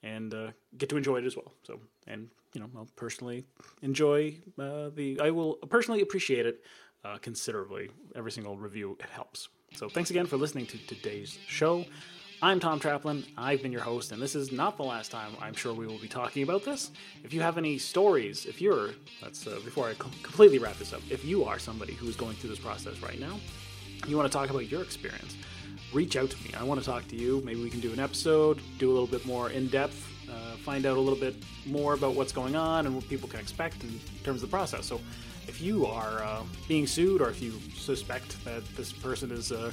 and 0.04 0.34
uh, 0.34 0.48
get 0.78 0.90
to 0.90 0.98
enjoy 0.98 1.18
it 1.18 1.26
as 1.26 1.38
well. 1.38 1.54
So, 1.64 1.80
and 2.08 2.30
you 2.54 2.60
know, 2.60 2.70
I'll 2.76 2.90
personally 2.98 3.46
enjoy 3.82 4.36
uh, 4.60 4.90
the. 4.94 5.20
I 5.22 5.32
will 5.32 5.56
personally 5.56 6.02
appreciate 6.02 6.46
it 6.46 6.62
uh, 7.04 7.18
considerably. 7.18 7.90
Every 8.16 8.32
single 8.32 8.58
review 8.58 8.98
it 9.00 9.10
helps. 9.10 9.50
So 9.74 9.90
thanks 9.90 10.10
again 10.10 10.26
for 10.26 10.38
listening 10.38 10.66
to 10.68 10.78
today's 10.88 11.38
show. 11.48 11.86
I'm 12.42 12.60
Tom 12.60 12.80
Traplin. 12.80 13.26
I've 13.38 13.62
been 13.62 13.72
your 13.72 13.82
host, 13.82 14.12
and 14.12 14.22
this 14.22 14.36
is 14.36 14.52
not 14.52 14.76
the 14.76 14.84
last 14.84 15.12
time 15.12 15.32
I'm 15.42 15.54
sure 15.54 15.74
we 15.74 15.88
will 15.88 15.98
be 15.98 16.10
talking 16.10 16.44
about 16.44 16.66
this. 16.66 16.92
If 17.24 17.34
you 17.34 17.42
have 17.42 17.58
any 17.58 17.78
stories, 17.78 18.46
if 18.46 18.62
you're, 18.62 18.90
that's 19.22 19.48
uh, 19.48 19.62
before 19.64 19.88
I 19.88 19.94
com- 19.94 20.12
completely 20.22 20.60
wrap 20.60 20.78
this 20.78 20.92
up, 20.92 21.02
if 21.10 21.24
you 21.24 21.46
are 21.46 21.58
somebody 21.58 21.94
who's 21.94 22.18
going 22.18 22.36
through 22.36 22.50
this 22.50 22.60
process 22.60 23.02
right 23.02 23.20
now, 23.20 23.40
you 24.08 24.18
want 24.18 24.30
to 24.30 24.38
talk 24.38 24.50
about 24.50 24.70
your 24.70 24.82
experience, 24.82 25.38
reach 25.94 26.18
out 26.18 26.30
to 26.32 26.44
me. 26.44 26.54
I 26.60 26.64
want 26.64 26.82
to 26.82 26.86
talk 26.86 27.08
to 27.08 27.16
you. 27.16 27.42
Maybe 27.46 27.64
we 27.64 27.70
can 27.70 27.80
do 27.80 27.94
an 27.94 28.00
episode, 28.00 28.60
do 28.78 28.92
a 28.92 28.94
little 28.94 29.08
bit 29.08 29.26
more 29.26 29.50
in 29.50 29.68
depth, 29.68 30.13
uh, 30.34 30.58
find 30.58 30.86
out 30.86 30.98
a 30.98 31.00
little 31.00 31.20
bit 31.20 31.36
more 31.66 31.94
about 31.94 32.16
what's 32.16 32.32
going 32.32 32.56
on 32.56 32.86
and 32.86 32.96
what 32.96 33.08
people 33.08 33.30
can 33.30 33.40
expect 33.40 33.84
in 33.84 34.00
terms 34.24 34.44
of 34.44 34.50
the 34.50 34.56
process. 34.56 34.86
So 34.86 35.00
if 35.48 35.62
you 35.62 35.86
are 35.86 36.24
uh, 36.24 36.44
being 36.68 36.88
sued 36.88 37.22
or 37.22 37.30
if 37.30 37.42
you 37.42 37.54
suspect 37.76 38.44
that 38.46 38.66
this 38.76 38.92
person 38.92 39.32
is 39.32 39.52
uh, 39.52 39.72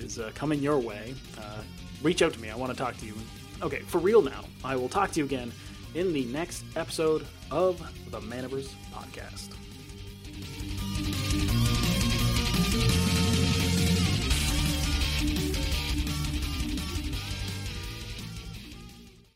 is 0.00 0.18
uh, 0.18 0.30
coming 0.34 0.60
your 0.60 0.78
way, 0.78 1.14
uh, 1.38 1.62
reach 2.02 2.22
out 2.22 2.32
to 2.32 2.40
me. 2.40 2.50
I 2.50 2.56
want 2.56 2.72
to 2.72 2.78
talk 2.78 2.96
to 2.98 3.06
you. 3.06 3.14
Okay, 3.62 3.80
for 3.80 3.98
real 3.98 4.22
now. 4.22 4.44
I 4.64 4.74
will 4.76 4.88
talk 4.88 5.12
to 5.12 5.20
you 5.20 5.24
again 5.24 5.52
in 5.94 6.12
the 6.12 6.24
next 6.26 6.64
episode 6.76 7.26
of 7.50 7.78
the 8.10 8.20
Manaverse 8.20 8.72
podcast. 8.92 9.50